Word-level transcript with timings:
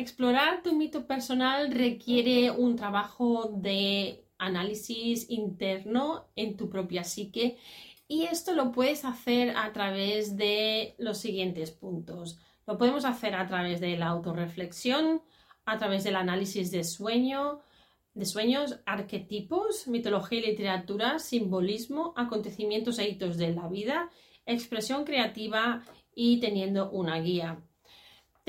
Explorar 0.00 0.62
tu 0.62 0.74
mito 0.74 1.06
personal 1.06 1.70
requiere 1.70 2.50
un 2.50 2.74
trabajo 2.74 3.50
de 3.54 4.24
análisis 4.38 5.28
interno 5.28 6.24
en 6.36 6.56
tu 6.56 6.70
propia 6.70 7.04
psique 7.04 7.58
y 8.08 8.22
esto 8.22 8.54
lo 8.54 8.72
puedes 8.72 9.04
hacer 9.04 9.54
a 9.58 9.70
través 9.74 10.38
de 10.38 10.94
los 10.96 11.18
siguientes 11.18 11.70
puntos. 11.70 12.38
Lo 12.66 12.78
podemos 12.78 13.04
hacer 13.04 13.34
a 13.34 13.46
través 13.46 13.78
de 13.82 13.98
la 13.98 14.06
autorreflexión, 14.06 15.20
a 15.66 15.76
través 15.76 16.02
del 16.02 16.16
análisis 16.16 16.70
de 16.70 16.82
sueño, 16.82 17.60
de 18.14 18.24
sueños, 18.24 18.80
arquetipos, 18.86 19.86
mitología 19.86 20.38
y 20.38 20.46
literatura, 20.46 21.18
simbolismo, 21.18 22.14
acontecimientos 22.16 22.98
e 22.98 23.06
hitos 23.06 23.36
de 23.36 23.52
la 23.52 23.68
vida, 23.68 24.08
expresión 24.46 25.04
creativa 25.04 25.84
y 26.14 26.40
teniendo 26.40 26.90
una 26.90 27.20
guía. 27.20 27.62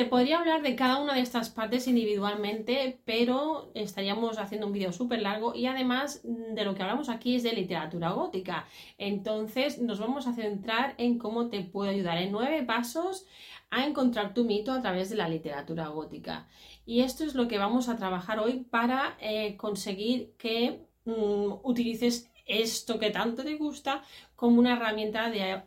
Te 0.01 0.07
podría 0.07 0.39
hablar 0.39 0.63
de 0.63 0.75
cada 0.75 0.99
una 0.99 1.13
de 1.13 1.19
estas 1.19 1.51
partes 1.51 1.87
individualmente, 1.87 2.99
pero 3.05 3.69
estaríamos 3.75 4.39
haciendo 4.39 4.65
un 4.65 4.73
vídeo 4.73 4.91
súper 4.91 5.21
largo 5.21 5.53
y 5.53 5.67
además 5.67 6.21
de 6.23 6.65
lo 6.65 6.73
que 6.73 6.81
hablamos 6.81 7.07
aquí 7.07 7.35
es 7.35 7.43
de 7.43 7.53
literatura 7.53 8.09
gótica. 8.09 8.65
Entonces 8.97 9.79
nos 9.79 9.99
vamos 9.99 10.25
a 10.25 10.33
centrar 10.33 10.95
en 10.97 11.19
cómo 11.19 11.49
te 11.49 11.61
puedo 11.61 11.91
ayudar 11.91 12.17
en 12.17 12.31
nueve 12.31 12.63
pasos 12.63 13.27
a 13.69 13.85
encontrar 13.85 14.33
tu 14.33 14.43
mito 14.43 14.71
a 14.71 14.81
través 14.81 15.11
de 15.11 15.17
la 15.17 15.29
literatura 15.29 15.89
gótica. 15.89 16.47
Y 16.83 17.01
esto 17.01 17.23
es 17.23 17.35
lo 17.35 17.47
que 17.47 17.59
vamos 17.59 17.87
a 17.87 17.95
trabajar 17.95 18.39
hoy 18.39 18.65
para 18.71 19.15
eh, 19.19 19.55
conseguir 19.55 20.33
que 20.39 20.83
mm, 21.05 21.59
utilices 21.61 22.30
esto 22.51 22.99
que 22.99 23.09
tanto 23.09 23.43
te 23.43 23.55
gusta 23.55 24.03
como 24.35 24.59
una 24.59 24.73
herramienta 24.73 25.29
de, 25.29 25.61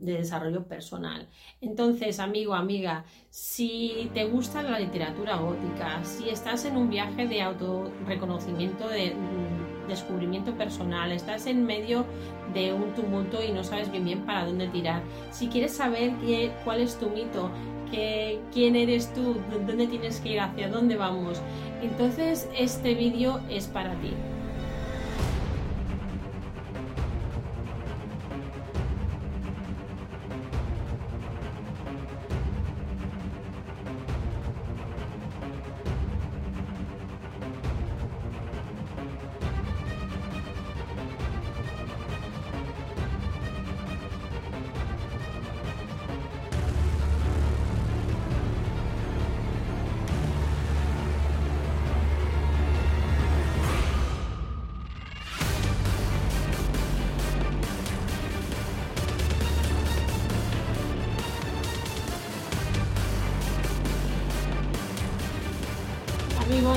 desarrollo 0.00 0.66
personal. 0.66 1.28
Entonces, 1.60 2.18
amigo, 2.18 2.54
amiga, 2.54 3.04
si 3.30 4.10
te 4.12 4.24
gusta 4.24 4.62
la 4.62 4.78
literatura 4.78 5.36
gótica, 5.36 6.04
si 6.04 6.28
estás 6.28 6.64
en 6.64 6.76
un 6.76 6.90
viaje 6.90 7.26
de 7.26 7.42
autorreconocimiento, 7.42 8.88
de 8.88 9.14
mm, 9.14 9.88
descubrimiento 9.88 10.56
personal, 10.56 11.12
estás 11.12 11.46
en 11.46 11.64
medio 11.64 12.04
de 12.52 12.72
un 12.72 12.94
tumulto 12.94 13.42
y 13.42 13.52
no 13.52 13.62
sabes 13.62 13.90
bien 13.90 14.04
bien 14.04 14.26
para 14.26 14.44
dónde 14.44 14.68
tirar, 14.68 15.02
si 15.30 15.48
quieres 15.48 15.72
saber 15.72 16.12
qué, 16.26 16.52
cuál 16.64 16.80
es 16.80 16.98
tu 16.98 17.10
mito, 17.10 17.50
quién 17.90 18.76
eres 18.76 19.12
tú, 19.14 19.36
dónde 19.50 19.86
tienes 19.86 20.20
que 20.20 20.30
ir, 20.30 20.40
hacia 20.40 20.68
dónde 20.68 20.96
vamos, 20.96 21.40
entonces 21.82 22.48
este 22.56 22.94
vídeo 22.94 23.40
es 23.48 23.66
para 23.66 23.94
ti. 24.00 24.12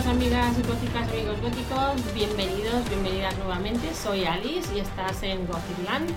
Amigas 0.08 0.56
góticas, 0.68 1.10
amigos 1.10 1.42
góticos, 1.42 2.14
bienvenidos, 2.14 2.90
bienvenidas 2.90 3.38
nuevamente. 3.38 3.94
Soy 3.94 4.26
Alice 4.26 4.76
y 4.76 4.80
estás 4.80 5.24
en 5.24 5.48
Gothicland. 5.48 6.12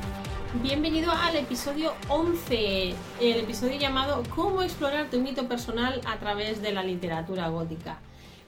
Bienvenido 0.60 1.12
al 1.12 1.36
episodio 1.36 1.94
11, 2.08 2.94
el 3.20 3.40
episodio 3.40 3.78
llamado 3.78 4.24
¿Cómo 4.34 4.62
explorar 4.62 5.08
tu 5.08 5.20
mito 5.20 5.46
personal 5.46 6.00
a 6.04 6.18
través 6.18 6.60
de 6.62 6.72
la 6.72 6.82
literatura 6.82 7.48
gótica? 7.48 8.00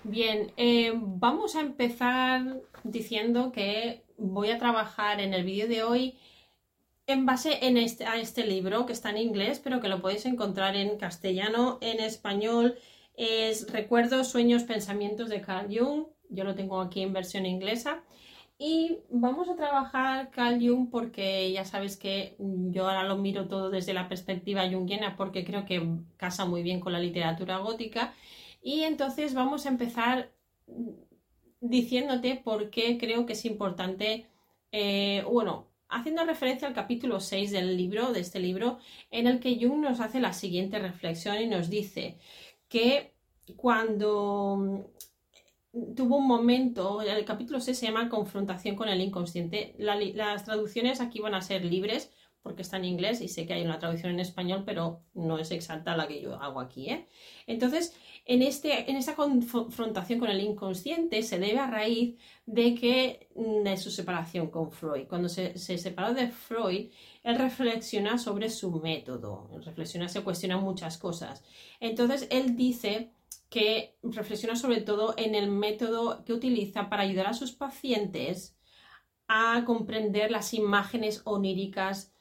Bien, 0.03 0.53
eh, 0.57 0.93
vamos 0.97 1.55
a 1.55 1.61
empezar 1.61 2.61
diciendo 2.83 3.53
que 3.53 4.05
voy 4.17 4.51
a 4.51 4.59
trabajar 4.59 5.21
en 5.21 5.35
el 5.35 5.45
vídeo 5.45 5.69
de 5.69 5.85
hoy 5.85 6.19
en 7.07 7.27
base 7.27 7.61
a 8.07 8.17
este 8.17 8.45
libro 8.45 8.87
que 8.87 8.93
está 8.93 9.11
en 9.11 9.19
inglés, 9.19 9.61
pero 9.63 9.81
que 9.81 9.89
lo 9.89 10.03
podéis 10.03 10.27
encontrar 10.27 10.75
en 10.75 10.99
castellano, 10.99 11.79
en 11.81 12.01
español 12.01 12.77
es 13.19 13.71
Recuerdos, 13.73 14.29
Sueños, 14.29 14.63
Pensamientos 14.63 15.29
de 15.29 15.41
Carl 15.41 15.67
Jung. 15.77 16.07
Yo 16.31 16.45
lo 16.45 16.55
tengo 16.55 16.81
aquí 16.81 17.03
en 17.03 17.13
versión 17.13 17.47
inglesa. 17.47 18.05
Y 18.59 18.99
vamos 19.11 19.49
a 19.49 19.57
trabajar 19.57 20.31
Carl 20.31 20.59
Jung 20.61 20.89
porque 20.91 21.51
ya 21.53 21.65
sabes 21.65 21.97
que 21.97 22.37
yo 22.39 22.89
ahora 22.89 23.05
lo 23.05 23.17
miro 23.19 23.49
todo 23.49 23.71
desde 23.71 23.93
la 23.93 24.09
perspectiva 24.09 24.69
junguiana 24.69 25.17
porque 25.17 25.45
creo 25.45 25.65
que 25.65 25.83
casa 26.17 26.45
muy 26.45 26.63
bien 26.63 26.81
con 26.81 26.93
la 26.93 27.01
literatura 27.01 27.59
gótica. 27.59 28.15
Y 28.63 28.83
entonces 28.83 29.35
vamos 29.35 29.67
a 29.67 29.71
empezar 29.71 30.31
diciéndote 31.61 32.37
por 32.37 32.71
qué 32.71 32.99
creo 32.99 33.27
que 33.27 33.33
es 33.33 33.45
importante, 33.45 34.27
eh, 34.71 35.25
bueno, 35.29 35.67
haciendo 35.89 36.25
referencia 36.25 36.69
al 36.69 36.75
capítulo 36.75 37.21
6 37.21 37.51
del 37.51 37.77
libro, 37.77 38.13
de 38.13 38.21
este 38.21 38.39
libro, 38.41 38.79
en 39.11 39.27
el 39.27 39.41
que 39.41 39.59
Jung 39.61 39.81
nos 39.81 40.01
hace 40.01 40.21
la 40.21 40.33
siguiente 40.33 40.79
reflexión 40.79 41.41
y 41.41 41.47
nos 41.47 41.71
dice, 41.71 42.19
que 42.69 43.15
cuando 43.57 44.57
mm, 45.73 45.95
tuvo 45.95 46.17
un 46.17 46.27
momento, 46.27 47.03
el 47.03 47.25
capítulo 47.25 47.61
6 47.61 47.79
se 47.79 47.87
llama 47.87 48.09
Confrontación 48.09 48.77
con 48.77 48.89
el 48.89 49.01
inconsciente. 49.01 49.75
las 49.79 50.45
traducciones 50.45 51.01
aquí 51.01 51.21
van 51.21 51.35
a 51.35 51.43
ser 51.43 51.65
libres 51.65 52.11
porque 52.49 52.63
está 52.63 52.79
en 52.79 52.87
inglés 52.87 53.21
y 53.21 53.29
sé 53.29 53.47
que 53.47 53.53
hay 53.53 53.63
una 53.63 53.79
traducción 53.79 54.11
en 54.13 54.21
español, 54.21 54.63
pero 54.65 55.03
no 55.13 55.39
es 55.39 55.51
exacta 55.51 55.95
la 55.95 56.09
que 56.09 56.23
yo 56.23 56.35
hago 56.35 56.61
aquí. 56.61 56.89
¿eh? 56.89 57.07
Entonces, 57.47 57.95
en, 58.25 58.41
este, 58.41 58.91
en 58.91 58.97
esta 58.97 59.15
confrontación 59.15 60.19
con 60.19 60.31
el 60.31 60.41
inconsciente 60.41 61.23
se 61.23 61.39
debe 61.39 61.59
a 61.59 61.67
raíz 61.71 62.17
de 62.47 62.75
que 62.75 63.29
mm, 63.35 63.65
de 63.65 63.77
su 63.77 63.91
separación 63.91 64.47
con 64.47 64.73
Freud. 64.73 65.07
Cuando 65.07 65.29
se, 65.29 65.59
se 65.59 65.77
separó 65.77 66.15
de 66.15 66.29
Freud, 66.29 66.89
él 67.23 67.39
reflexiona 67.39 68.17
sobre 68.17 68.49
su 68.49 68.71
método, 68.81 69.51
reflexiona, 69.63 70.09
se 70.09 70.23
cuestiona 70.23 70.57
muchas 70.57 70.97
cosas. 70.97 71.45
Entonces, 71.81 72.29
él 72.31 72.57
dice 72.57 73.13
que 73.51 73.99
reflexiona 74.03 74.57
sobre 74.57 74.81
todo 74.81 75.13
en 75.19 75.35
el 75.35 75.51
método 75.51 76.25
que 76.25 76.33
utiliza 76.33 76.89
para 76.89 77.03
ayudar 77.03 77.27
a 77.27 77.35
sus 77.35 77.53
pacientes 77.53 78.55
a 79.29 79.63
comprender 79.67 80.31
las 80.31 80.55
imágenes 80.55 81.21
oníricas 81.25 82.15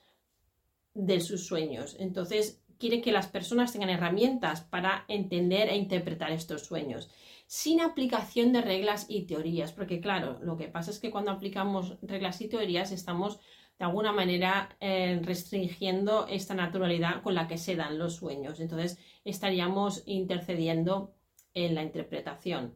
de 0.98 1.22
sus 1.22 1.46
sueños. 1.46 1.96
Entonces, 2.00 2.62
quiere 2.80 3.02
que 3.02 3.12
las 3.12 3.28
personas 3.28 3.72
tengan 3.72 3.90
herramientas 3.90 4.62
para 4.62 5.06
entender 5.08 5.70
e 5.70 5.78
interpretar 5.78 6.32
estos 6.32 6.66
sueños, 6.66 7.10
sin 7.46 7.80
aplicación 7.82 8.52
de 8.52 8.62
reglas 8.62 9.06
y 9.08 9.26
teorías, 9.26 9.72
porque 9.72 10.02
claro, 10.02 10.40
lo 10.42 10.58
que 10.58 10.68
pasa 10.68 10.92
es 10.92 11.00
que 11.00 11.12
cuando 11.12 11.32
aplicamos 11.32 11.98
reglas 12.02 12.42
y 12.42 12.50
teorías 12.50 12.92
estamos 12.92 13.40
de 13.80 13.86
alguna 13.86 14.12
manera 14.12 14.76
eh, 14.80 15.22
restringiendo 15.24 16.26
esta 16.28 16.56
naturalidad 16.56 17.22
con 17.22 17.36
la 17.36 17.48
que 17.48 17.60
se 17.60 17.76
dan 17.76 18.00
los 18.00 18.16
sueños. 18.16 18.60
Entonces 18.60 18.98
estaríamos 19.24 20.02
intercediendo 20.08 21.14
en 21.54 21.76
la 21.76 21.84
interpretación. 21.84 22.76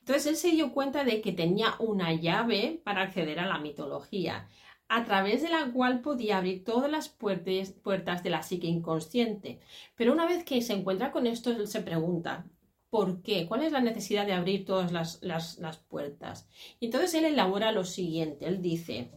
Entonces 0.00 0.26
él 0.26 0.36
se 0.36 0.50
dio 0.50 0.72
cuenta 0.72 1.04
de 1.04 1.22
que 1.22 1.32
tenía 1.32 1.74
una 1.78 2.12
llave 2.12 2.82
para 2.84 3.02
acceder 3.02 3.38
a 3.40 3.46
la 3.46 3.58
mitología, 3.58 4.48
a 4.94 5.04
través 5.06 5.40
de 5.40 5.48
la 5.48 5.72
cual 5.72 6.02
podía 6.02 6.36
abrir 6.36 6.64
todas 6.64 6.90
las 6.90 7.08
puertas, 7.08 8.22
de 8.22 8.30
la 8.30 8.42
psique 8.42 8.66
inconsciente. 8.66 9.58
Pero 9.96 10.12
una 10.12 10.26
vez 10.26 10.44
que 10.44 10.60
se 10.60 10.74
encuentra 10.74 11.12
con 11.12 11.26
esto, 11.26 11.50
él 11.50 11.66
se 11.66 11.80
pregunta, 11.80 12.44
¿Por 12.90 13.22
qué? 13.22 13.46
¿Cuál 13.46 13.62
es 13.62 13.72
la 13.72 13.80
necesidad 13.80 14.26
de 14.26 14.34
abrir 14.34 14.66
todas 14.66 14.92
las, 14.92 15.22
las, 15.22 15.78
puertas? 15.88 16.46
Y 16.78 16.84
entonces 16.84 17.14
él 17.14 17.24
elabora 17.24 17.72
lo 17.72 17.84
siguiente, 17.84 18.44
él 18.44 18.60
dice, 18.60 19.10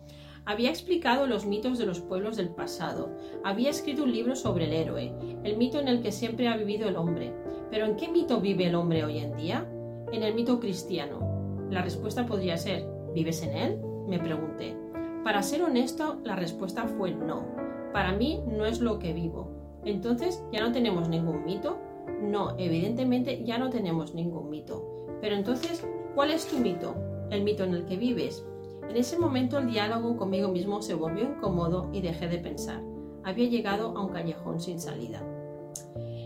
había 0.46 0.70
explicado 0.70 1.28
los 1.28 1.46
mitos 1.46 1.78
de 1.78 1.86
los 1.86 2.00
pueblos 2.00 2.38
del 2.38 2.56
pasado, 2.56 3.14
había 3.44 3.70
escrito 3.70 4.04
un 4.04 4.14
libro 4.14 4.38
sobre 4.38 4.68
el 4.68 4.72
héroe, 4.72 5.14
el 5.44 5.58
mito 5.58 5.82
en 5.82 5.90
el 5.90 6.02
que 6.02 6.14
siempre 6.14 6.48
ha 6.48 6.56
vivido 6.56 6.88
el 6.88 6.96
hombre. 6.96 7.34
Pero 7.70 7.86
¿en 7.86 7.98
qué 7.98 8.08
mito 8.08 8.40
vive 8.40 8.68
el 8.68 8.76
hombre 8.76 9.04
hoy 9.04 9.18
en 9.18 9.36
día? 9.36 9.70
En 10.14 10.24
el 10.24 10.34
mito 10.36 10.58
cristiano. 10.62 11.68
La 11.70 11.82
respuesta 11.82 12.26
podría 12.26 12.56
ser, 12.56 12.88
¿vives 13.14 13.44
en 13.44 13.58
él? 13.58 13.80
Me 14.08 14.20
pregunté. 14.20 14.85
Para 15.26 15.42
ser 15.42 15.64
honesto, 15.64 16.20
la 16.24 16.36
respuesta 16.36 16.86
fue 16.86 17.10
no. 17.10 17.48
Para 17.92 18.12
mí 18.12 18.44
no 18.46 18.64
es 18.64 18.80
lo 18.80 19.00
que 19.00 19.12
vivo. 19.12 19.80
Entonces, 19.84 20.44
¿ya 20.54 20.62
no 20.62 20.72
tenemos 20.72 21.10
ningún 21.10 21.46
mito? 21.46 21.80
No, 22.22 22.56
evidentemente 22.60 23.44
ya 23.44 23.58
no 23.58 23.72
tenemos 23.72 24.14
ningún 24.14 24.52
mito. 24.52 25.18
Pero 25.22 25.36
entonces, 25.36 25.84
¿cuál 26.14 26.30
es 26.30 26.46
tu 26.46 26.60
mito? 26.60 26.94
¿El 27.32 27.44
mito 27.44 27.64
en 27.64 27.74
el 27.74 27.86
que 27.86 27.98
vives? 27.98 28.46
En 28.88 28.96
ese 28.96 29.18
momento 29.18 29.58
el 29.58 29.72
diálogo 29.72 30.16
conmigo 30.16 30.50
mismo 30.50 30.84
se 30.84 30.94
volvió 30.94 31.24
incómodo 31.24 31.90
y 31.92 32.02
dejé 32.02 32.28
de 32.28 32.38
pensar. 32.38 32.84
Había 33.24 33.50
llegado 33.50 33.98
a 33.98 34.06
un 34.06 34.14
callejón 34.14 34.60
sin 34.60 34.80
salida. 34.80 35.24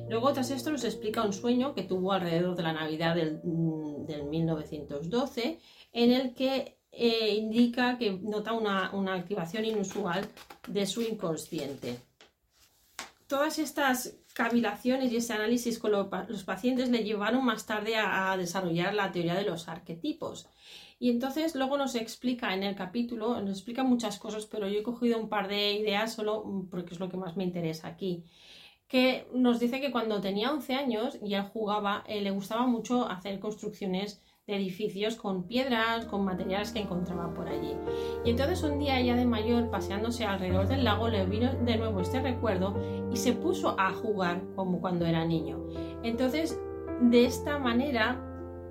Luego, 0.09 0.33
tras 0.33 0.51
esto, 0.51 0.71
nos 0.71 0.83
explica 0.83 1.23
un 1.23 1.31
sueño 1.31 1.73
que 1.73 1.83
tuvo 1.83 2.11
alrededor 2.11 2.57
de 2.57 2.63
la 2.63 2.73
Navidad 2.73 3.15
del, 3.15 3.39
mm, 3.45 4.05
del 4.07 4.25
1912, 4.25 5.57
en 5.93 6.11
el 6.11 6.33
que 6.33 6.78
eh, 6.91 7.35
indica 7.35 7.97
que 7.97 8.11
nota 8.11 8.53
una, 8.53 8.91
una 8.91 9.13
activación 9.13 9.65
inusual 9.65 10.27
de 10.67 10.85
su 10.85 11.01
inconsciente. 11.01 11.99
Todas 13.27 13.59
estas 13.59 14.19
cavilaciones 14.39 15.11
y 15.11 15.17
ese 15.17 15.33
análisis 15.33 15.79
con 15.79 15.91
los 15.91 16.43
pacientes 16.45 16.89
le 16.89 17.03
llevaron 17.03 17.43
más 17.43 17.65
tarde 17.65 17.97
a, 17.97 18.35
desarrollar 18.37 18.93
la 18.93 19.11
teoría 19.11 19.35
de 19.35 19.43
los 19.43 19.67
arquetipos. 19.67 20.47
Y 20.97 21.09
entonces 21.09 21.55
luego 21.55 21.77
nos 21.77 21.93
explica 21.95 22.53
en 22.53 22.63
el 22.63 22.73
capítulo, 22.73 23.41
nos 23.41 23.57
explica 23.57 23.83
muchas 23.83 24.17
cosas, 24.17 24.45
pero 24.45 24.69
yo 24.69 24.79
he 24.79 24.83
cogido 24.83 25.19
un 25.19 25.27
par 25.27 25.49
de 25.49 25.73
ideas 25.73 26.13
solo 26.13 26.65
porque 26.71 26.93
es 26.93 27.01
lo 27.01 27.09
que 27.09 27.17
más 27.17 27.35
me 27.35 27.43
interesa 27.43 27.89
aquí. 27.89 28.23
Que 28.87 29.27
nos 29.33 29.59
dice 29.59 29.81
que 29.81 29.91
cuando 29.91 30.21
tenía 30.21 30.53
11 30.53 30.73
años 30.75 31.17
y 31.21 31.33
él 31.33 31.43
jugaba, 31.43 32.05
eh, 32.07 32.21
le 32.21 32.31
gustaba 32.31 32.65
mucho 32.65 33.09
hacer 33.09 33.39
construcciones 33.39 34.21
edificios 34.49 35.15
con 35.15 35.43
piedras, 35.43 36.05
con 36.05 36.25
materiales 36.25 36.71
que 36.71 36.79
encontraba 36.79 37.33
por 37.33 37.47
allí. 37.47 37.73
Y 38.25 38.31
entonces 38.31 38.63
un 38.63 38.79
día 38.79 38.99
ya 39.01 39.15
de 39.15 39.25
mayor, 39.25 39.69
paseándose 39.69 40.25
alrededor 40.25 40.67
del 40.67 40.83
lago, 40.83 41.07
le 41.07 41.25
vino 41.25 41.51
de 41.53 41.77
nuevo 41.77 42.01
este 42.01 42.19
recuerdo 42.21 42.75
y 43.11 43.17
se 43.17 43.33
puso 43.33 43.79
a 43.79 43.93
jugar 43.93 44.41
como 44.55 44.81
cuando 44.81 45.05
era 45.05 45.25
niño. 45.25 45.59
Entonces, 46.03 46.59
de 47.01 47.25
esta 47.25 47.59
manera, 47.59 48.13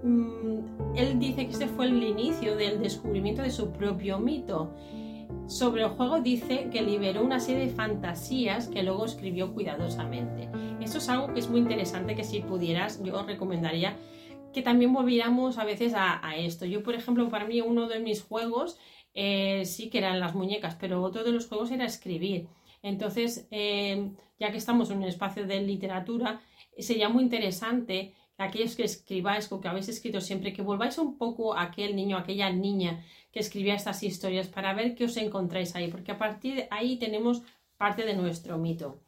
mm, 0.03 0.97
él 0.97 1.19
dice 1.19 1.47
que 1.47 1.53
este 1.53 1.69
fue 1.69 1.87
el 1.87 2.03
inicio 2.03 2.57
del 2.57 2.81
descubrimiento 2.81 3.43
de 3.43 3.51
su 3.51 3.71
propio 3.71 4.19
mito. 4.19 4.75
Sobre 5.47 5.83
el 5.83 5.89
juego 5.91 6.21
dice 6.21 6.69
que 6.71 6.83
liberó 6.83 7.23
una 7.23 7.41
serie 7.41 7.67
de 7.67 7.73
fantasías 7.73 8.69
que 8.69 8.83
luego 8.83 9.05
escribió 9.05 9.55
cuidadosamente. 9.55 10.49
Esto 10.81 10.99
es 10.99 11.09
algo 11.09 11.33
que 11.33 11.41
es 11.41 11.49
muy 11.49 11.61
interesante 11.61 12.15
que 12.15 12.25
si 12.25 12.41
pudieras 12.41 13.03
yo 13.03 13.23
recomendaría 13.23 13.97
que 14.53 14.63
también 14.63 14.93
volviéramos 14.93 15.59
a 15.59 15.65
veces 15.65 15.93
a, 15.97 16.37
esto. 16.37 16.65
Yo, 16.65 16.83
por 16.83 16.95
ejemplo, 16.95 17.29
para 17.29 17.47
mí 17.47 17.61
uno 17.61 17.89
de 17.89 18.01
mis 18.01 18.23
juegos 18.23 18.79
eh, 19.15 19.65
sí 19.65 19.91
que 19.91 19.99
eran 19.99 20.21
las 20.21 20.35
muñecas, 20.35 20.77
pero 20.77 21.03
otro 21.03 21.25
de 21.25 21.33
los 21.33 21.47
juegos 21.47 21.71
era 21.71 21.85
escribir. 21.85 22.49
Entonces, 22.83 23.49
eh, 23.51 24.11
ya 24.39 24.51
que 24.51 24.59
estamos 24.59 24.91
en 24.91 24.99
un 24.99 25.05
espacio 25.05 25.47
de 25.47 25.61
literatura, 25.61 26.41
sería 26.79 27.09
muy 27.09 27.25
interesante 27.25 28.15
que 28.37 28.43
aquellos 28.43 28.77
que 28.77 28.85
escribáis 28.85 29.51
o 29.51 29.61
que 29.61 29.69
habéis 29.69 29.89
escrito 29.89 30.21
siempre, 30.21 30.53
que 30.53 30.63
volváis 30.63 30.97
un 30.99 31.19
poco 31.19 31.55
a 31.55 31.63
aquel 31.63 31.97
niño, 31.97 32.17
a 32.17 32.21
aquella 32.21 32.51
niña 32.51 33.05
que 33.33 33.41
escribía 33.41 33.75
estas 33.75 34.03
historias 34.03 34.49
para 34.49 34.75
ver 34.75 34.95
qué 34.95 35.05
os 35.05 35.17
encontráis 35.17 35.75
ahí, 35.75 35.89
porque 35.89 36.13
a 36.13 36.19
partir 36.19 36.55
de 36.55 36.69
ahí 36.71 36.99
tenemos 36.99 37.43
parte 37.77 38.05
de 38.05 38.15
nuestro 38.15 38.57
mito 38.59 39.01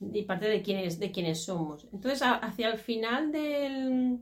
y 0.00 0.22
parte 0.22 0.48
de 0.48 0.62
quiénes, 0.62 0.98
de 0.98 1.10
quiénes 1.10 1.44
somos. 1.44 1.86
Entonces, 1.92 2.22
hacia 2.22 2.70
el 2.70 2.78
final 2.78 3.32
del, 3.32 4.20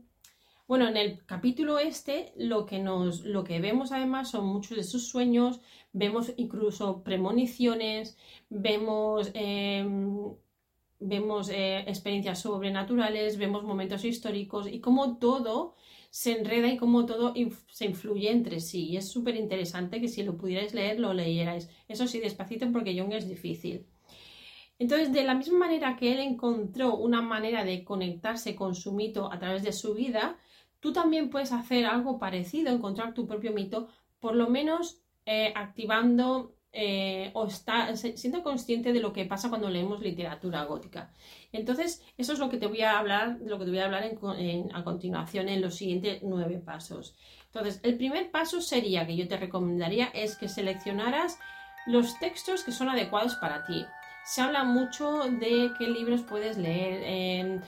bueno, 0.69 0.87
en 0.87 0.97
el 0.97 1.25
capítulo 1.25 1.79
este 1.79 2.31
lo 2.37 2.67
que, 2.67 2.77
nos, 2.77 3.25
lo 3.25 3.43
que 3.43 3.59
vemos 3.59 3.91
además 3.91 4.29
son 4.29 4.45
muchos 4.45 4.77
de 4.77 4.83
sus 4.83 5.07
sueños, 5.09 5.61
vemos 5.93 6.31
incluso 6.37 7.01
premoniciones, 7.01 8.19
vemos, 8.51 9.31
em, 9.33 10.35
vemos 10.99 11.49
eh, 11.49 11.79
experiencias 11.87 12.41
sobrenaturales, 12.41 13.39
vemos 13.39 13.63
momentos 13.63 14.05
históricos 14.05 14.67
y 14.67 14.79
cómo 14.79 15.17
todo 15.17 15.73
se 16.11 16.37
enreda 16.37 16.67
y 16.67 16.77
cómo 16.77 17.07
todo 17.07 17.33
se 17.71 17.85
influye 17.85 18.29
entre 18.29 18.59
sí. 18.59 18.89
Y 18.89 18.97
es 18.97 19.09
súper 19.09 19.37
interesante 19.37 19.99
que 19.99 20.07
si 20.07 20.21
lo 20.21 20.37
pudierais 20.37 20.75
leer, 20.75 20.99
lo 20.99 21.13
leyerais. 21.13 21.67
Eso 21.87 22.05
sí, 22.05 22.19
despacito 22.19 22.71
porque 22.71 22.95
Jung 22.95 23.13
es 23.13 23.27
difícil. 23.27 23.87
Entonces, 24.77 25.11
de 25.11 25.23
la 25.23 25.33
misma 25.33 25.57
manera 25.57 25.97
que 25.97 26.13
él 26.13 26.19
encontró 26.19 26.95
una 26.95 27.23
manera 27.23 27.63
de 27.65 27.83
conectarse 27.83 28.55
con 28.55 28.75
su 28.75 28.93
mito 28.93 29.31
a 29.33 29.39
través 29.39 29.63
de 29.63 29.73
su 29.73 29.95
vida, 29.95 30.37
Tú 30.79 30.93
también 30.93 31.29
puedes 31.29 31.51
hacer 31.51 31.85
algo 31.85 32.19
parecido, 32.19 32.71
encontrar 32.71 33.13
tu 33.13 33.27
propio 33.27 33.51
mito, 33.51 33.89
por 34.19 34.35
lo 34.35 34.49
menos 34.49 35.01
eh, 35.25 35.53
activando 35.55 36.55
eh, 36.71 37.31
o 37.33 37.49
siendo 37.49 38.43
consciente 38.43 38.93
de 38.93 38.99
lo 38.99 39.11
que 39.11 39.25
pasa 39.25 39.49
cuando 39.49 39.69
leemos 39.69 40.01
literatura 40.01 40.63
gótica. 40.65 41.11
Entonces, 41.51 42.03
eso 42.17 42.33
es 42.33 42.39
lo 42.39 42.49
que 42.49 42.57
te 42.57 42.67
voy 42.67 42.81
a 42.81 42.99
hablar, 42.99 43.39
lo 43.41 43.57
que 43.57 43.65
te 43.65 43.71
voy 43.71 43.79
a 43.79 43.85
hablar 43.85 44.03
a 44.73 44.83
continuación 44.83 45.49
en 45.49 45.61
los 45.61 45.75
siguientes 45.75 46.19
nueve 46.21 46.59
pasos. 46.59 47.15
Entonces, 47.45 47.79
el 47.83 47.97
primer 47.97 48.29
paso 48.29 48.61
sería 48.61 49.07
que 49.07 49.17
yo 49.17 49.27
te 49.27 49.37
recomendaría 49.37 50.05
es 50.07 50.37
que 50.37 50.47
seleccionaras 50.47 51.39
los 51.87 52.19
textos 52.19 52.63
que 52.63 52.71
son 52.71 52.89
adecuados 52.89 53.35
para 53.35 53.65
ti 53.65 53.85
se 54.29 54.41
habla 54.41 54.63
mucho 54.63 55.23
de 55.23 55.71
qué 55.79 55.87
libros 55.87 56.21
puedes 56.21 56.55
leer. 56.55 57.63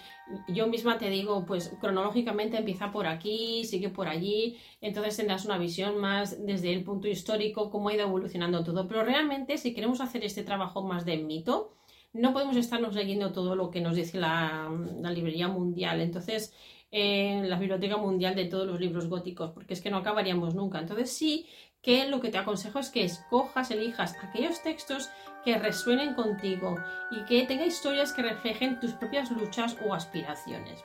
yo 0.48 0.68
misma 0.68 1.00
te 1.00 1.10
digo, 1.10 1.44
pues 1.44 1.76
cronológicamente 1.82 2.56
empieza 2.56 2.92
por 2.92 3.08
aquí, 3.08 3.66
sigue 3.66 3.90
por 3.90 4.08
allí, 4.08 4.60
entonces 4.80 5.18
tendrás 5.18 5.44
una 5.46 5.58
visión 5.58 5.98
más 5.98 6.46
desde 6.46 6.72
el 6.72 6.84
punto 6.84 7.08
histórico, 7.08 7.72
cómo 7.72 7.90
ha 7.90 7.96
ido 7.96 8.04
evolucionando 8.04 8.64
todo. 8.64 8.88
Pero 8.88 9.04
realmente, 9.04 9.58
si 9.58 9.74
queremos 9.74 10.02
hacer 10.02 10.24
este 10.24 10.44
trabajo 10.44 10.84
más 10.84 11.04
de 11.04 11.18
mito, 11.18 11.74
no 12.14 12.32
podemos 12.32 12.56
estarnos 12.56 12.94
leyendo 12.94 13.32
todo 13.32 13.56
lo 13.56 13.72
que 13.72 13.82
nos 13.82 13.96
dice 13.96 14.20
la, 14.20 14.70
librería 15.12 15.48
mundial. 15.48 16.00
Entonces, 16.00 16.54
eh, 16.92 17.42
la 17.44 17.58
biblioteca 17.58 17.98
mundial 17.98 18.36
de 18.36 18.46
todos 18.46 18.68
los 18.68 18.80
libros 18.80 19.08
góticos, 19.08 19.50
porque 19.50 19.74
es 19.74 19.82
que 19.82 19.90
no 19.90 19.98
acabaríamos 19.98 20.54
nunca. 20.54 20.78
Entonces 20.80 21.12
sí 21.12 21.48
que 21.82 22.08
lo 22.08 22.20
que 22.20 22.30
te 22.30 22.38
aconsejo 22.38 22.80
es 22.80 22.90
que 22.90 23.04
escojas, 23.04 23.72
elijas 23.72 24.16
aquellos 24.22 24.62
textos 24.62 25.10
que 25.44 25.58
resuenen 25.58 26.14
contigo 26.14 26.76
y 27.10 27.26
que 27.26 27.46
tenga 27.46 27.66
historias 27.66 28.14
que 28.14 28.22
reflejen 28.22 28.80
tus 28.80 28.92
propias 28.94 29.32
luchas 29.32 29.78
o 29.86 29.94
aspiraciones. 29.94 30.84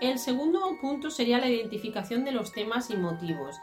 El 0.00 0.18
segundo 0.18 0.60
punto 0.80 1.10
sería 1.10 1.38
la 1.38 1.48
identificación 1.48 2.24
de 2.24 2.32
los 2.32 2.52
temas 2.52 2.88
y 2.90 2.96
motivos. 2.96 3.56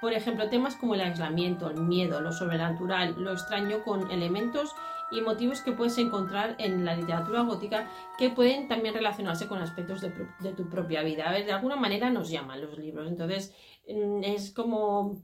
Por 0.00 0.12
ejemplo, 0.12 0.48
temas 0.48 0.76
como 0.76 0.94
el 0.94 1.02
aislamiento, 1.02 1.68
el 1.70 1.80
miedo, 1.80 2.20
lo 2.20 2.32
sobrenatural, 2.32 3.14
lo 3.18 3.32
extraño 3.32 3.82
con 3.84 4.10
elementos 4.10 4.74
y 5.12 5.20
motivos 5.20 5.60
que 5.60 5.72
puedes 5.72 5.96
encontrar 5.98 6.56
en 6.58 6.84
la 6.84 6.96
literatura 6.96 7.42
gótica 7.42 7.88
que 8.18 8.30
pueden 8.30 8.66
también 8.66 8.94
relacionarse 8.94 9.46
con 9.46 9.58
aspectos 9.58 10.00
de, 10.00 10.52
tu 10.52 10.68
propia 10.68 11.02
vida. 11.02 11.28
A 11.28 11.32
ver, 11.32 11.46
de 11.46 11.52
alguna 11.52 11.76
manera 11.76 12.10
nos 12.10 12.30
llaman 12.30 12.62
los 12.62 12.78
libros. 12.78 13.06
Entonces, 13.06 13.54
mm, 13.86 14.24
es 14.24 14.52
como 14.52 15.22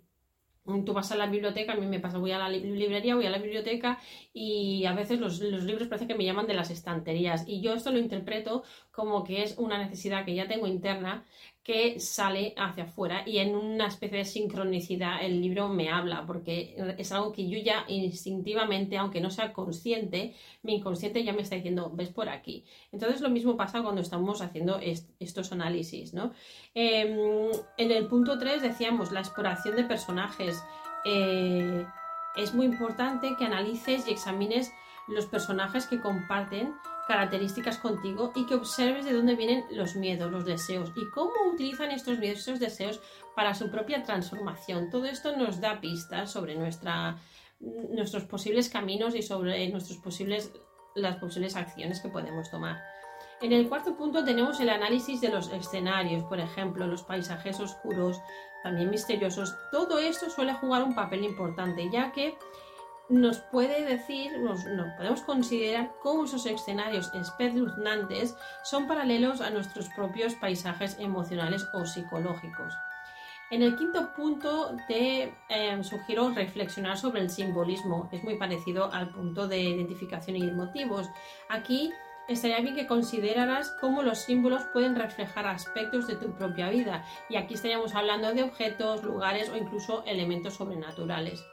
Tú 0.85 0.93
vas 0.93 1.13
a 1.13 1.17
la 1.17 1.27
biblioteca, 1.27 1.73
a 1.73 1.77
mí 1.77 1.87
me 1.87 2.01
pasa, 2.01 2.19
voy 2.19 2.33
a 2.33 2.39
la 2.39 2.49
librería, 2.49 3.15
voy 3.15 3.27
a 3.27 3.31
la 3.31 3.39
biblioteca 3.39 3.99
y 4.33 4.85
a 4.87 4.93
veces 4.93 5.21
los, 5.21 5.41
los, 5.41 5.65
libros 5.65 5.89
parece 5.89 6.07
que 6.07 6.15
me 6.15 6.25
llaman 6.25 6.47
de 6.47 6.55
las 6.55 6.71
estanterías. 6.71 7.45
Y 7.47 7.61
yo 7.61 7.75
esto 7.75 7.91
lo 7.93 7.99
interpreto 7.99 8.63
como 8.91 9.25
que 9.25 9.43
es 9.43 9.57
una 9.59 9.79
necesidad 9.79 10.25
que 10.25 10.35
ya 10.35 10.49
tengo 10.49 10.67
interna 10.67 11.25
que 11.63 12.01
sale 12.01 12.55
hacia 12.57 12.85
afuera 12.85 13.23
y 13.27 13.39
en 13.39 13.55
una 13.55 13.87
especie 13.87 14.19
de 14.19 14.25
sincronicidad 14.25 15.23
el 15.23 15.43
libro 15.43 15.69
me 15.69 15.91
habla 15.91 16.25
porque 16.27 16.75
es 16.97 17.13
algo 17.13 17.33
que 17.33 17.49
yo 17.49 17.59
ya 17.59 17.85
instintivamente, 17.89 18.97
aunque 18.97 19.21
no 19.21 19.31
sea 19.31 19.53
consciente, 19.53 20.35
mi 20.63 20.77
inconsciente 20.77 21.23
ya 21.23 21.35
me 21.35 21.43
está 21.43 21.57
diciendo, 21.57 21.93
ves 21.95 22.09
por 22.09 22.31
aquí. 22.31 22.65
Entonces 22.93 23.21
lo 23.21 23.29
mismo 23.29 23.57
pasa 23.57 23.83
cuando 23.83 24.01
estamos 24.01 24.41
haciendo 24.41 24.81
estos 25.19 25.53
análisis, 25.53 26.15
¿no? 26.15 26.33
Em, 26.75 27.51
en 27.77 27.91
el 27.91 28.07
punto 28.07 28.39
3 28.39 28.63
decíamos 28.63 29.13
la 29.13 29.21
exploración 29.21 29.77
de 29.77 29.85
personajes. 29.85 30.63
Eh, 31.05 31.85
es 32.37 32.55
muy 32.55 32.67
importante 32.67 33.37
que 33.39 33.45
analices 33.45 34.09
y 34.09 34.13
examines 34.13 34.73
los 35.09 35.27
personajes 35.27 35.87
que 35.87 36.01
comparten 36.01 36.75
características 37.11 37.79
contigo 37.79 38.31
y 38.37 38.47
que 38.47 38.55
observes 38.55 39.05
de 39.05 39.13
dónde 39.13 39.35
vienen 39.35 39.65
los 39.73 39.97
miedos, 39.97 40.31
los 40.31 40.45
deseos 40.45 40.93
y 40.95 41.11
cómo 41.11 41.33
utilizan 41.53 41.91
estos 41.91 42.21
miedos, 42.21 42.39
estos 42.39 42.61
deseos 42.61 43.01
para 43.35 43.53
su 43.53 43.69
propia 43.69 44.05
transformación. 44.05 44.91
Todo 44.91 45.07
esto 45.07 45.37
nos 45.37 45.61
da 45.61 45.81
pistas 45.81 46.31
sobre 46.31 46.55
nuestra, 46.55 47.19
nuestros 47.59 48.27
posibles 48.27 48.69
caminos 48.69 49.17
y 49.17 49.23
sobre 49.23 49.69
nuestros 49.71 49.99
posibles, 49.99 50.53
las 50.95 51.17
posibles 51.17 51.57
acciones 51.57 51.99
que 51.99 52.11
podemos 52.11 52.49
tomar. 52.49 52.81
En 53.43 53.53
el 53.53 53.69
cuarto 53.69 53.97
punto 53.97 54.25
tenemos 54.25 54.61
el 54.61 54.69
análisis 54.69 55.21
de 55.21 55.31
los 55.31 55.51
escenarios, 55.53 56.23
por 56.23 56.39
ejemplo, 56.39 56.87
los 56.87 57.03
paisajes 57.03 57.59
oscuros, 57.59 58.21
también 58.63 58.89
misteriosos. 58.89 59.57
Todo 59.73 59.99
esto 59.99 60.31
suele 60.31 60.55
jugar 60.55 60.85
un 60.85 60.95
papel 60.95 61.25
importante, 61.25 61.91
ya 61.91 62.13
que 62.13 62.37
nos 63.11 63.39
puede 63.39 63.85
decir, 63.85 64.39
nos, 64.39 64.65
podemos 64.97 65.21
considerar 65.23 65.91
cómo 66.03 66.25
esos 66.25 66.47
escenarios 66.47 67.13
espeluznantes 67.13 68.37
son 68.63 68.87
paralelos 68.87 69.41
a 69.41 69.51
nuestros 69.51 69.89
propios 69.89 70.35
paisajes 70.37 70.97
emocionales 71.01 71.67
o 71.75 71.85
psicológicos. 71.85 72.73
En 73.51 73.63
el 73.63 73.77
quinto 73.77 74.15
punto 74.15 74.77
te 74.87 75.35
em, 75.49 75.83
sugiero 75.83 76.31
reflexionar 76.31 76.97
sobre 76.97 77.21
el 77.21 77.31
simbolismo. 77.31 78.09
Es 78.13 78.23
muy 78.23 78.37
parecido 78.37 78.93
al 78.93 79.11
punto 79.11 79.49
de 79.49 79.61
identificación 79.61 80.37
y 80.37 80.49
motivos. 80.53 81.11
Aquí 81.49 81.91
estaría 82.29 82.61
bien 82.61 82.77
que 82.77 82.87
consideraras 82.87 83.75
cómo 83.81 84.03
los 84.03 84.19
símbolos 84.21 84.63
pueden 84.73 84.95
reflejar 84.95 85.49
aspectos 85.49 86.07
de 86.07 86.15
tu 86.15 86.33
propia 86.37 86.71
vida. 86.71 87.05
Y 87.29 87.35
aquí 87.35 87.55
estaríamos 87.55 87.97
hablando 87.97 88.33
de 88.33 88.45
objetos, 88.45 89.03
lugares 89.03 89.49
o 89.49 89.57
incluso 89.57 90.05
elementos 90.07 90.55
sobrenaturales. 90.55 91.45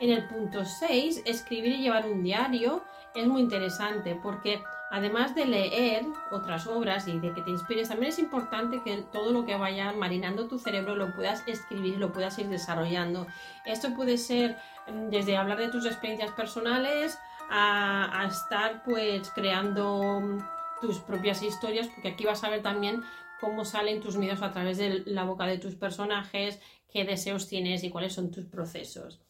En 0.00 0.10
el 0.10 0.26
punto 0.26 0.64
6, 0.64 1.22
escribir 1.24 1.74
y 1.74 1.82
llevar 1.82 2.06
un 2.06 2.22
diario 2.22 2.82
es 3.14 3.26
muy 3.26 3.42
interesante 3.42 4.18
porque 4.20 4.60
además 4.90 5.34
de 5.34 5.46
leer 5.46 6.04
otras 6.32 6.66
obras 6.66 7.06
y 7.06 7.18
de 7.18 7.32
que 7.32 7.42
te 7.42 7.50
inspires, 7.50 7.88
también 7.88 8.10
es 8.10 8.18
importante 8.18 8.82
que 8.84 9.02
todo 9.12 9.32
lo 9.32 9.44
que 9.44 9.56
vaya 9.56 9.92
marinando 9.92 10.48
tu 10.48 10.58
cerebro 10.58 10.96
lo 10.96 11.14
puedas 11.14 11.46
escribir, 11.46 11.98
lo 11.98 12.12
puedas 12.12 12.38
ir 12.38 12.48
desarrollando. 12.48 13.26
Esto 13.64 13.94
puede 13.94 14.18
ser 14.18 14.56
mm, 14.88 15.10
desde 15.10 15.36
hablar 15.36 15.58
de 15.58 15.68
tus 15.68 15.86
experiencias 15.86 16.32
personales 16.32 17.18
a, 17.50 18.26
estar 18.28 18.82
pues 18.82 19.30
creando 19.30 20.20
mm, 20.20 20.38
tus 20.80 20.98
propias 20.98 21.42
historias, 21.42 21.86
porque 21.88 22.08
aquí 22.08 22.24
vas 22.24 22.42
a 22.42 22.50
ver 22.50 22.62
también 22.62 23.02
cómo 23.40 23.64
salen 23.64 24.00
tus 24.00 24.16
miedos 24.16 24.42
a 24.42 24.52
través 24.52 24.78
de 24.78 25.04
la 25.06 25.24
boca 25.24 25.46
de 25.46 25.58
tus 25.58 25.76
personajes, 25.76 26.60
qué 26.90 27.04
deseos 27.04 27.48
tienes 27.48 27.84
y 27.84 27.90
cuáles 27.90 28.12
son 28.12 28.30
tus 28.30 28.46
procesos. 28.46 29.20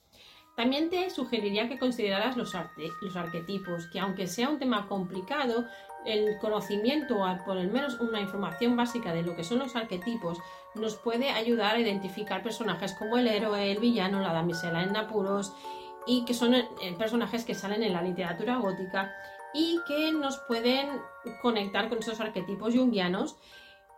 También 0.56 0.88
te 0.88 1.11
sugeriría 1.11 1.68
que 1.68 1.78
consideraras 1.78 2.37
los, 2.37 2.54
arquetipos, 2.54 3.87
que 3.88 3.99
aunque 3.99 4.28
sea 4.28 4.49
un 4.49 4.58
tema 4.58 4.87
complicado, 4.87 5.64
el 6.06 6.38
conocimiento 6.38 7.16
o 7.18 7.44
por 7.44 7.56
lo 7.56 7.73
menos 7.73 7.99
una 7.99 8.20
información 8.20 8.76
básica 8.76 9.12
de 9.12 9.23
lo 9.23 9.34
que 9.34 9.42
son 9.42 9.58
los 9.58 9.75
arquetipos 9.75 10.38
nos 10.75 10.96
puede 10.96 11.30
ayudar 11.30 11.76
a 11.76 11.80
identificar 11.80 12.42
personajes 12.42 12.92
como 12.92 13.16
el 13.16 13.26
héroe, 13.26 13.73
el 13.73 13.78
villano, 13.78 14.20
la 14.20 14.32
damisela 14.32 14.82
en 14.82 14.96
apuros 14.96 15.52
y 16.06 16.25
que 16.25 16.34
son 16.34 16.54
eh, 16.54 16.66
personajes 16.99 17.44
que 17.44 17.54
salen 17.54 17.82
en 17.82 17.92
la 17.92 18.02
literatura 18.02 18.56
gótica 18.56 19.12
y 19.54 19.80
que 19.87 20.12
nos 20.12 20.38
pueden 20.46 21.00
conectar 21.40 21.88
con 21.88 21.99
esos 21.99 22.20
arquetipos 22.20 22.75
jungianos 22.75 23.37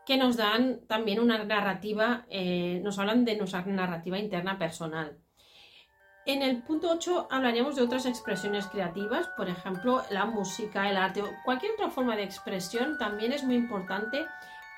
que 0.07 0.17
nos 0.17 0.37
dan 0.37 0.87
también 0.87 1.19
una 1.19 1.43
narrativa, 1.45 2.25
eh, 2.31 2.81
nos 2.85 2.99
hablan 2.99 3.25
de 3.25 3.37
nuestra 3.37 3.63
narrativa 3.63 4.19
interna 4.19 4.57
personal. 4.57 5.19
En 6.27 6.43
el 6.43 6.61
punto 6.61 6.91
8 6.91 7.29
hablaríamos 7.31 7.77
de 7.77 7.83
otras 7.83 8.05
expresiones 8.05 8.67
creativas, 8.67 9.29
por 9.37 9.49
ejemplo, 9.49 10.03
la 10.11 10.27
música, 10.27 10.91
el 10.91 10.97
arte 10.97 11.23
cualquier 11.45 11.75
otra 11.75 11.89
forma 11.89 12.17
de 12.17 12.25
expresión 12.25 12.99
también 12.99 13.31
es 13.33 13.45
muy 13.45 13.55
importante 13.55 14.27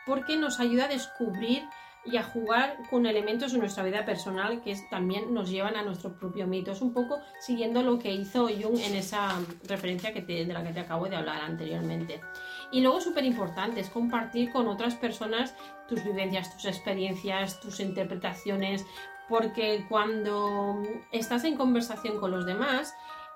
porque 0.05 0.37
nos 0.37 0.61
ayuda 0.61 0.85
a 0.85 0.89
descubrir 0.89 1.63
y 2.05 2.19
a 2.19 2.23
jugar 2.23 2.77
con 2.91 3.07
elementos 3.07 3.53
de 3.53 3.59
nuestra 3.59 3.83
vida 3.83 4.05
personal 4.05 4.61
que 4.63 4.77
también 4.91 5.33
nos 5.33 5.51
llevan 5.51 5.77
a 5.77 5.83
nuestro 5.83 6.19
propio 6.19 6.47
mito. 6.47 6.73
Es 6.73 6.83
un 6.83 6.93
poco 6.93 7.19
siguiendo 7.41 7.83
lo 7.83 7.99
que 7.99 8.13
hizo 8.13 8.49
Jung 8.49 8.79
en 8.81 8.95
esa 8.95 9.35
referencia 9.67 10.13
que 10.13 10.21
de 10.21 10.45
la 10.45 10.63
que 10.63 10.73
te 10.73 10.81
acabo 10.81 11.09
de 11.09 11.17
hablar 11.17 11.41
anteriormente. 11.41 12.21
Y 12.73 12.83
luego 12.83 13.01
súper 13.01 13.25
importante 13.25 13.81
es 13.81 13.89
compartir 13.89 14.53
con 14.53 14.69
otras 14.69 14.95
personas 14.95 15.55
tus 15.89 16.05
vivencias, 16.05 16.53
tus 16.55 16.67
experiencias, 16.67 17.61
tus 17.61 17.81
interpretaciones, 17.81 18.85
porque 19.29 19.85
cuando 19.89 20.83
estás 21.13 21.45
en 21.45 21.57
conversación 21.57 22.19
con 22.19 22.31
los 22.31 22.47
demás, 22.47 22.95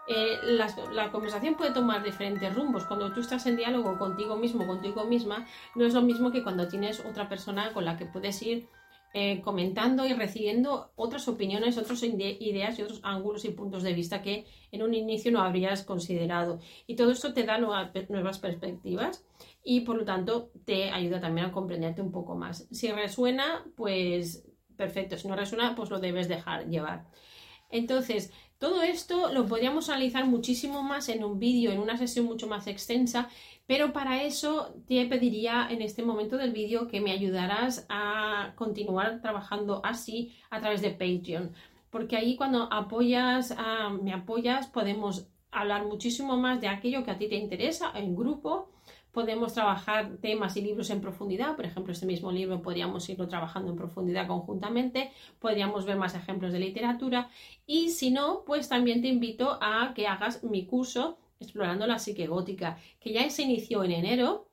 eh, 0.08 0.38
la, 0.42 1.10
conversación 1.12 1.54
puede 1.54 1.72
tomar 1.72 2.02
diferentes 2.02 2.52
rumbos. 2.54 2.84
Cuando 2.86 3.12
tú 3.12 3.20
estás 3.20 3.46
en 3.46 3.56
diálogo 3.56 3.98
contigo 3.98 4.36
mismo, 4.36 4.66
contigo 4.66 5.04
misma, 5.04 5.46
no 5.74 5.84
es 5.86 5.94
lo 5.94 6.02
mismo 6.02 6.32
que 6.32 6.42
cuando 6.42 6.68
tienes 6.68 7.04
otra 7.04 7.28
persona 7.28 7.72
con 7.72 7.84
la 7.84 7.96
que 7.96 8.06
puedes 8.06 8.42
ir 8.42 8.68
eh, 9.14 9.42
comentando 9.42 10.06
y 10.06 10.14
recibiendo 10.14 10.90
otras 10.96 11.28
opiniones, 11.28 11.76
otras 11.78 12.02
ideas 12.02 12.78
y 12.78 12.82
otros 12.82 13.00
ángulos 13.04 13.44
y 13.44 13.50
puntos 13.50 13.82
de 13.82 13.92
vista 13.92 14.22
que 14.22 14.46
en 14.72 14.82
un 14.82 14.94
inicio 14.94 15.30
no 15.30 15.40
habrías 15.40 15.84
considerado. 15.84 16.58
Y 16.86 16.96
todo 16.96 17.12
esto 17.12 17.32
te 17.32 17.44
da 17.44 17.58
nuevas 17.58 18.38
perspectivas 18.38 19.24
y 19.64 19.80
por 19.80 19.96
lo 19.96 20.04
tanto 20.04 20.50
te 20.64 20.90
ayuda 20.90 21.20
también 21.20 21.46
a 21.46 21.52
comprenderte 21.52 22.02
un 22.02 22.12
poco 22.12 22.34
más. 22.34 22.66
Si 22.70 22.90
resuena, 22.90 23.64
pues 23.76 24.44
perfecto. 24.76 25.16
Si 25.16 25.28
no 25.28 25.36
resuena, 25.36 25.74
pues 25.74 25.90
lo 25.90 26.00
debes 26.00 26.28
dejar 26.28 26.68
llevar. 26.68 27.06
Entonces, 27.70 28.32
todo 28.58 28.82
esto 28.82 29.32
lo 29.32 29.46
podríamos 29.46 29.88
analizar 29.88 30.26
muchísimo 30.26 30.82
más 30.82 31.08
en 31.08 31.24
un 31.24 31.38
vídeo, 31.38 31.72
en 31.72 31.80
una 31.80 31.96
sesión 31.96 32.26
mucho 32.26 32.46
más 32.46 32.66
extensa, 32.66 33.28
pero 33.66 33.92
para 33.92 34.22
eso 34.22 34.74
te 34.86 35.04
pediría 35.06 35.68
en 35.70 35.82
este 35.82 36.02
momento 36.02 36.36
del 36.36 36.52
vídeo 36.52 36.86
que 36.86 37.00
me 37.00 37.12
ayudaras 37.12 37.86
a 37.88 38.52
continuar 38.56 39.20
trabajando 39.20 39.80
así 39.84 40.36
a 40.50 40.60
través 40.60 40.82
de 40.82 40.90
Patreon, 40.90 41.52
porque 41.90 42.16
ahí 42.16 42.36
cuando 42.36 42.72
apoyas, 42.72 43.54
me 44.02 44.12
apoyas, 44.12 44.66
podemos 44.66 45.28
hablar 45.50 45.84
muchísimo 45.84 46.36
más 46.36 46.60
de 46.60 46.68
aquello 46.68 47.04
que 47.04 47.10
a 47.10 47.18
ti 47.18 47.28
te 47.28 47.36
interesa 47.36 47.92
en 47.94 48.14
grupo 48.14 48.70
podemos 49.12 49.54
trabajar 49.54 50.16
temas 50.20 50.56
y 50.56 50.62
libros 50.62 50.90
en 50.90 51.00
profundidad. 51.00 51.54
Por 51.54 51.66
ejemplo, 51.66 51.92
este 51.92 52.06
mismo 52.06 52.32
libro 52.32 52.62
podríamos 52.62 53.08
irlo 53.08 53.28
trabajando 53.28 53.70
en 53.70 53.76
profundidad 53.76 54.26
conjuntamente, 54.26 55.12
podríamos 55.38 55.84
ver 55.84 55.96
más 55.96 56.14
ejemplos 56.14 56.52
de 56.52 56.58
literatura 56.58 57.28
y 57.66 57.90
si 57.90 58.10
no, 58.10 58.42
pues 58.44 58.68
también 58.68 59.02
te 59.02 59.08
invito 59.08 59.58
a 59.60 59.92
que 59.94 60.06
hagas 60.06 60.42
mi 60.42 60.66
curso 60.66 61.18
explorando 61.38 61.86
la 61.86 61.98
psique 61.98 62.26
gótica, 62.26 62.78
que 63.00 63.12
ya 63.12 63.28
se 63.30 63.42
inició 63.42 63.84
en 63.84 63.92
enero. 63.92 64.48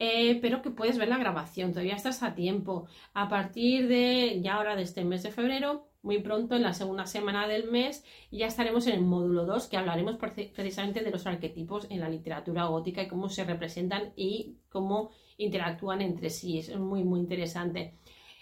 Eh, 0.00 0.38
pero 0.40 0.62
que 0.62 0.70
puedes 0.70 0.96
ver 0.96 1.08
la 1.08 1.18
grabación, 1.18 1.72
todavía 1.72 1.96
estás 1.96 2.22
a 2.22 2.36
tiempo. 2.36 2.86
A 3.14 3.28
partir 3.28 3.88
de 3.88 4.40
ya 4.40 4.54
ahora 4.54 4.76
de 4.76 4.82
este 4.82 5.04
mes 5.04 5.24
de 5.24 5.32
febrero, 5.32 5.87
muy 6.02 6.20
pronto, 6.20 6.54
en 6.54 6.62
la 6.62 6.74
segunda 6.74 7.06
semana 7.06 7.48
del 7.48 7.70
mes, 7.70 8.04
ya 8.30 8.46
estaremos 8.46 8.86
en 8.86 8.94
el 8.94 9.00
módulo 9.02 9.44
2, 9.44 9.66
que 9.66 9.76
hablaremos 9.76 10.16
precisamente 10.16 11.02
de 11.02 11.10
los 11.10 11.26
arquetipos 11.26 11.86
en 11.90 12.00
la 12.00 12.08
literatura 12.08 12.66
gótica 12.66 13.02
y 13.02 13.08
cómo 13.08 13.28
se 13.28 13.44
representan 13.44 14.12
y 14.16 14.56
cómo 14.68 15.10
interactúan 15.36 16.00
entre 16.00 16.30
sí. 16.30 16.58
Es 16.58 16.76
muy, 16.78 17.04
muy 17.04 17.20
interesante. 17.20 17.98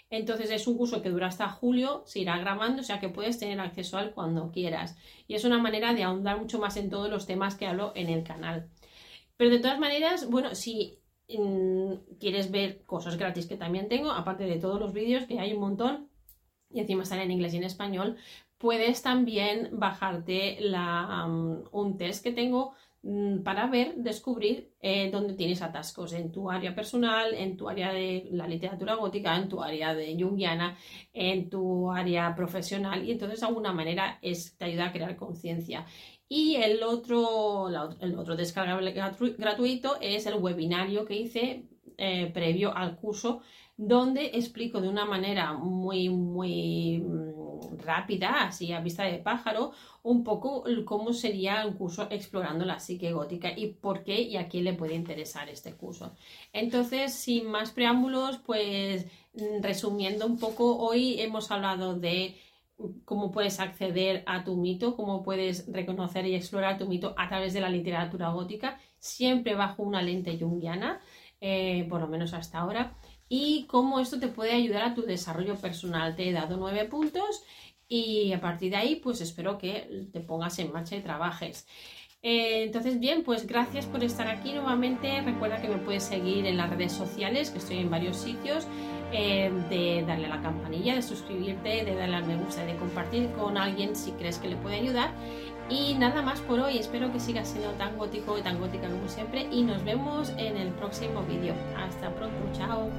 Entonces 0.09 0.51
es 0.51 0.67
un 0.67 0.77
curso 0.77 1.01
que 1.01 1.09
dura 1.09 1.27
hasta 1.27 1.49
julio, 1.49 2.03
se 2.05 2.19
irá 2.19 2.37
grabando, 2.37 2.81
o 2.81 2.85
sea 2.85 2.99
que 2.99 3.09
puedes 3.09 3.39
tener 3.39 3.59
acceso 3.59 3.97
al 3.97 4.13
cuando 4.13 4.51
quieras. 4.51 4.97
Y 5.27 5.35
es 5.35 5.43
una 5.43 5.57
manera 5.57 5.93
de 5.93 6.03
ahondar 6.03 6.39
mucho 6.39 6.59
más 6.59 6.77
en 6.77 6.89
todos 6.89 7.09
los 7.09 7.25
temas 7.25 7.55
que 7.55 7.65
hablo 7.65 7.91
en 7.95 8.09
el 8.09 8.23
canal. 8.23 8.69
Pero 9.35 9.51
de 9.51 9.59
todas 9.59 9.79
maneras, 9.79 10.29
bueno, 10.29 10.55
si 10.55 10.99
mm, 11.29 12.17
quieres 12.19 12.51
ver 12.51 12.83
cosas 12.85 13.17
gratis 13.17 13.47
que 13.47 13.57
también 13.57 13.89
tengo, 13.89 14.11
aparte 14.11 14.45
de 14.45 14.59
todos 14.59 14.79
los 14.79 14.93
vídeos, 14.93 15.25
que 15.25 15.39
hay 15.39 15.53
un 15.53 15.59
montón, 15.59 16.06
y 16.69 16.79
encima 16.79 17.03
están 17.03 17.19
en 17.19 17.31
inglés 17.31 17.53
y 17.53 17.57
en 17.57 17.63
español, 17.63 18.17
puedes 18.57 19.01
también 19.01 19.69
bajarte 19.73 20.59
un 21.71 21.97
test 21.97 22.23
que 22.23 22.31
tengo 22.31 22.73
mm, 23.03 23.43
para 23.43 23.67
ver, 23.67 23.95
descubrir 23.97 24.73
eh, 24.81 25.09
dónde 25.11 25.33
tienes 25.35 25.61
atascos 25.61 26.13
en 26.13 26.31
tu 26.31 26.49
área 26.49 26.75
personal, 26.75 27.33
en 27.33 27.55
tu 27.55 27.69
área 27.69 27.93
de 27.93 28.27
la 28.31 28.47
literatura 28.47 28.95
gótica, 28.95 29.35
en 29.35 29.49
tu 29.49 29.61
área 29.61 29.93
de 29.93 30.17
jungiana, 30.19 30.77
en 31.13 31.49
tu 31.49 31.91
área 31.91 32.35
profesional 32.35 33.07
y 33.07 33.11
entonces 33.11 33.39
de 33.41 33.45
alguna 33.45 33.73
manera 33.73 34.19
te 34.21 34.65
ayuda 34.65 34.87
a 34.87 34.91
crear 34.91 35.15
conciencia. 35.15 35.85
Y 36.29 36.55
el 36.55 36.83
otro, 36.83 37.69
el 38.01 38.15
otro 38.15 38.35
descargable 38.35 38.91
gratuito 38.91 39.97
es 40.01 40.25
el 40.25 40.35
webinario 40.35 41.05
que 41.05 41.15
hice 41.15 41.69
eh, 41.97 42.29
previo 42.33 42.75
al 42.75 42.97
curso 42.97 43.41
donde 43.77 44.31
explico 44.33 44.81
de 44.81 44.89
una 44.89 45.05
manera 45.05 45.53
muy, 45.53 46.09
muy 46.09 46.97
mm, 46.97 47.77
rápida, 47.77 48.47
así 48.47 48.73
a 48.73 48.81
vista 48.81 49.03
de 49.03 49.19
pájaro, 49.19 49.71
un 50.01 50.23
poco 50.23 50.63
cómo 50.83 51.13
sería 51.13 51.65
un 51.65 51.73
curso 51.73 52.07
explorando 52.09 52.65
la 52.65 52.79
psique 52.79 53.13
gótica 53.13 53.51
y 53.55 53.67
por 53.67 54.03
qué 54.03 54.19
y 54.19 54.37
a 54.37 54.47
quién 54.49 54.63
le 54.63 54.73
puede 54.73 54.95
interesar 54.95 55.47
este 55.49 55.73
curso. 55.75 56.15
Entonces, 56.53 57.13
sin 57.13 57.47
más 57.47 57.71
preámbulos, 57.71 58.39
pues 58.39 59.05
mm, 59.35 59.61
resumiendo 59.61 60.25
un 60.25 60.39
poco, 60.39 60.77
hoy 60.77 61.21
hemos 61.21 61.51
hablado 61.51 61.99
de 61.99 62.35
cómo 63.05 63.31
puedes 63.31 63.59
acceder 63.59 64.23
a 64.25 64.43
tu 64.43 64.55
mito, 64.55 64.95
cómo 64.95 65.23
puedes 65.23 65.71
reconocer 65.71 66.25
y 66.25 66.35
explorar 66.35 66.77
tu 66.77 66.87
mito 66.87 67.13
a 67.17 67.27
través 67.27 67.53
de 67.53 67.61
la 67.61 67.69
literatura 67.69 68.29
gótica, 68.29 68.79
siempre 68.99 69.55
bajo 69.55 69.83
una 69.83 70.01
lente 70.01 70.37
junguiana, 70.39 70.99
eh, 71.41 71.85
por 71.89 72.01
lo 72.01 72.07
menos 72.07 72.33
hasta 72.33 72.59
ahora 72.59 72.95
y 73.29 73.65
cómo 73.67 73.99
esto 73.99 74.19
te 74.19 74.27
puede 74.27 74.53
ayudar 74.53 74.83
a 74.83 74.93
tu 74.93 75.03
desarrollo 75.03 75.55
personal. 75.55 76.15
Te 76.15 76.29
he 76.29 76.33
dado 76.33 76.57
nueve 76.57 76.85
puntos 76.85 77.43
y 77.87 78.33
a 78.33 78.41
partir 78.41 78.71
de 78.71 78.77
ahí 78.77 78.95
pues 78.97 79.21
espero 79.21 79.57
que 79.57 80.07
te 80.11 80.19
pongas 80.21 80.59
en 80.59 80.71
marcha 80.71 80.95
y 80.95 81.01
trabajes. 81.01 81.67
Eh, 82.23 82.63
entonces, 82.63 82.99
bien, 82.99 83.23
pues 83.23 83.45
gracias 83.45 83.85
por 83.85 84.03
estar 84.03 84.27
aquí 84.27 84.51
nuevamente. 84.53 85.21
Recuerda 85.21 85.61
que 85.61 85.69
me 85.69 85.77
puedes 85.77 86.03
seguir 86.03 86.45
en 86.45 86.57
las 86.57 86.69
redes 86.69 86.91
sociales, 86.91 87.51
que 87.51 87.59
estoy 87.59 87.77
en 87.77 87.89
varios 87.89 88.17
sitios, 88.17 88.67
eh, 89.13 89.51
de 89.69 90.03
darle 90.05 90.25
a 90.25 90.29
la 90.29 90.41
campanilla, 90.41 90.95
de 90.95 91.01
suscribirte, 91.01 91.85
de 91.85 91.95
darle 91.95 92.15
al 92.15 92.25
me 92.25 92.35
gusta, 92.35 92.65
de 92.65 92.75
compartir 92.75 93.29
con 93.31 93.57
alguien 93.57 93.95
si 93.95 94.11
crees 94.11 94.39
que 94.39 94.49
le 94.49 94.57
puede 94.57 94.77
ayudar. 94.77 95.11
Y 95.69 95.95
nada 95.95 96.21
más 96.21 96.39
por 96.41 96.59
hoy, 96.59 96.77
espero 96.77 97.11
que 97.11 97.19
sigas 97.19 97.49
siendo 97.49 97.71
tan 97.71 97.97
gótico 97.97 98.37
y 98.37 98.41
tan 98.41 98.59
gótica 98.59 98.89
como 98.89 99.07
siempre 99.09 99.47
y 99.51 99.63
nos 99.63 99.83
vemos 99.83 100.29
en 100.37 100.57
el 100.57 100.69
próximo 100.69 101.23
vídeo. 101.23 101.53
Hasta 101.77 102.13
pronto, 102.15 102.37
chao. 102.53 102.89